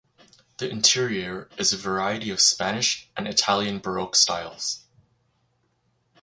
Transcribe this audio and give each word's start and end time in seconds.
The 0.57 0.67
interior 0.67 1.47
is 1.59 1.73
a 1.73 1.77
variety 1.77 2.31
of 2.31 2.41
Spanish 2.41 3.07
and 3.15 3.27
Italian 3.27 3.77
Baroque 3.77 4.15
styles. 4.15 4.83